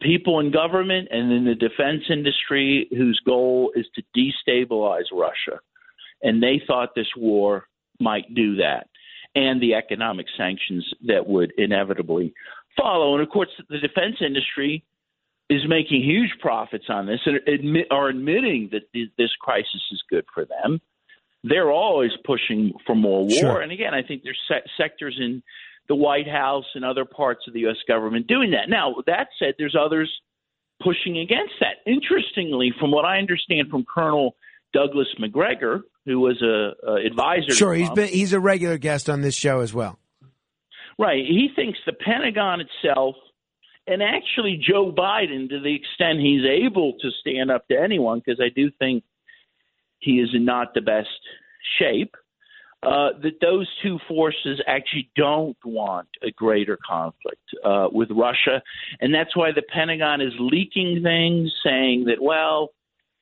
people 0.01 0.39
in 0.39 0.51
government 0.51 1.09
and 1.11 1.31
in 1.31 1.45
the 1.45 1.55
defense 1.55 2.03
industry 2.09 2.87
whose 2.91 3.19
goal 3.25 3.71
is 3.75 3.85
to 3.95 4.03
destabilize 4.17 5.05
Russia. 5.11 5.59
And 6.21 6.41
they 6.41 6.61
thought 6.65 6.95
this 6.95 7.07
war 7.17 7.67
might 7.99 8.33
do 8.33 8.55
that, 8.55 8.87
and 9.35 9.61
the 9.61 9.75
economic 9.75 10.27
sanctions 10.37 10.85
that 11.05 11.27
would 11.27 11.51
inevitably 11.57 12.33
follow. 12.77 13.13
And 13.13 13.21
of 13.21 13.29
course, 13.29 13.49
the 13.69 13.79
defense 13.79 14.15
industry 14.25 14.83
is 15.49 15.61
making 15.67 16.01
huge 16.01 16.31
profits 16.39 16.85
on 16.89 17.05
this 17.05 17.19
and 17.25 17.39
admit, 17.47 17.87
are 17.91 18.07
admitting 18.07 18.69
that 18.71 18.83
this 18.93 19.31
crisis 19.41 19.81
is 19.91 20.01
good 20.09 20.25
for 20.33 20.45
them. 20.45 20.79
They're 21.43 21.71
always 21.71 22.11
pushing 22.23 22.73
for 22.85 22.95
more 22.95 23.23
war. 23.23 23.37
Sure. 23.37 23.61
And 23.61 23.71
again, 23.71 23.93
I 23.93 24.01
think 24.01 24.23
there's 24.23 24.39
se- 24.47 24.69
sectors 24.77 25.17
in 25.19 25.43
the 25.89 25.95
White 25.95 26.27
House 26.27 26.65
and 26.75 26.85
other 26.85 27.05
parts 27.05 27.41
of 27.47 27.53
the 27.53 27.61
U.S. 27.61 27.77
government 27.87 28.27
doing 28.27 28.51
that. 28.51 28.69
Now, 28.69 28.95
that 29.05 29.27
said, 29.37 29.55
there's 29.57 29.75
others 29.79 30.11
pushing 30.81 31.17
against 31.19 31.53
that. 31.59 31.89
Interestingly, 31.89 32.73
from 32.79 32.91
what 32.91 33.05
I 33.05 33.17
understand 33.17 33.69
from 33.69 33.85
Colonel 33.85 34.35
Douglas 34.73 35.07
Macgregor, 35.19 35.81
who 36.05 36.19
was 36.19 36.41
a, 36.41 36.89
a 36.89 37.05
advisor. 37.05 37.53
Sure, 37.53 37.73
he's 37.73 37.89
been 37.91 38.09
he's 38.09 38.33
a 38.33 38.39
regular 38.39 38.77
guest 38.77 39.09
on 39.09 39.21
this 39.21 39.35
show 39.35 39.59
as 39.59 39.73
well. 39.73 39.99
Right. 40.99 41.25
He 41.25 41.49
thinks 41.55 41.79
the 41.85 41.93
Pentagon 41.93 42.61
itself, 42.61 43.15
and 43.87 44.01
actually 44.03 44.61
Joe 44.61 44.91
Biden, 44.91 45.49
to 45.49 45.59
the 45.59 45.75
extent 45.75 46.19
he's 46.19 46.45
able 46.45 46.93
to 47.01 47.09
stand 47.21 47.51
up 47.51 47.67
to 47.67 47.79
anyone, 47.79 48.21
because 48.23 48.39
I 48.39 48.49
do 48.53 48.69
think 48.77 49.03
he 49.99 50.13
is 50.13 50.29
in 50.33 50.45
not 50.45 50.73
the 50.73 50.81
best 50.81 51.07
shape 51.79 52.15
uh, 52.85 53.09
that 53.21 53.39
those 53.41 53.67
two 53.81 53.97
forces 54.07 54.61
actually 54.67 55.09
don't 55.15 55.57
want 55.63 56.07
a 56.21 56.31
greater 56.31 56.77
conflict 56.85 57.41
uh, 57.63 57.87
with 57.91 58.09
Russia. 58.11 58.61
And 58.99 59.13
that's 59.13 59.35
why 59.35 59.51
the 59.51 59.61
Pentagon 59.61 60.21
is 60.21 60.33
leaking 60.39 61.01
things 61.03 61.51
saying 61.63 62.05
that, 62.05 62.21
well, 62.21 62.69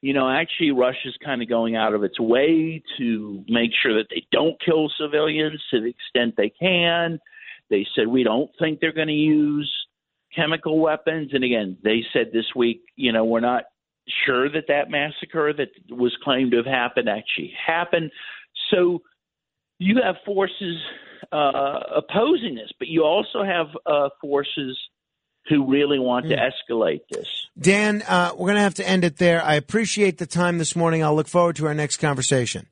you 0.01 0.13
know, 0.13 0.27
actually 0.29 0.71
Russia's 0.71 1.15
kind 1.23 1.43
of 1.43 1.49
going 1.49 1.75
out 1.75 1.93
of 1.93 2.03
its 2.03 2.19
way 2.19 2.81
to 2.97 3.43
make 3.47 3.71
sure 3.81 3.95
that 3.95 4.07
they 4.09 4.25
don't 4.31 4.59
kill 4.63 4.89
civilians 4.99 5.61
to 5.69 5.79
the 5.79 5.89
extent 5.89 6.33
they 6.37 6.51
can. 6.59 7.19
They 7.69 7.85
said, 7.95 8.07
we 8.07 8.23
don't 8.23 8.49
think 8.59 8.79
they're 8.79 8.91
going 8.91 9.07
to 9.09 9.13
use 9.13 9.71
chemical 10.35 10.79
weapons. 10.79 11.31
And 11.33 11.43
again, 11.43 11.77
they 11.83 12.03
said 12.13 12.31
this 12.33 12.47
week, 12.55 12.81
you 12.95 13.11
know, 13.11 13.25
we're 13.25 13.41
not 13.41 13.65
sure 14.25 14.49
that 14.49 14.65
that 14.67 14.89
massacre 14.89 15.53
that 15.53 15.69
was 15.89 16.17
claimed 16.23 16.51
to 16.51 16.57
have 16.57 16.65
happened 16.65 17.07
actually 17.07 17.53
happened. 17.65 18.11
So 18.71 19.03
you 19.81 19.99
have 20.03 20.15
forces 20.25 20.77
uh, 21.31 21.79
opposing 21.95 22.55
this, 22.55 22.71
but 22.77 22.87
you 22.87 23.03
also 23.03 23.43
have 23.43 23.67
uh, 23.85 24.09
forces 24.21 24.77
who 25.47 25.69
really 25.69 25.97
want 25.97 26.29
to 26.29 26.35
hmm. 26.35 26.41
escalate 26.41 27.01
this. 27.09 27.27
Dan, 27.59 28.03
uh, 28.03 28.31
we're 28.33 28.47
going 28.47 28.55
to 28.57 28.61
have 28.61 28.75
to 28.75 28.87
end 28.87 29.03
it 29.03 29.17
there. 29.17 29.43
I 29.43 29.55
appreciate 29.55 30.19
the 30.19 30.27
time 30.27 30.59
this 30.59 30.75
morning. 30.75 31.03
I'll 31.03 31.15
look 31.15 31.27
forward 31.27 31.55
to 31.57 31.65
our 31.65 31.73
next 31.73 31.97
conversation. 31.97 32.67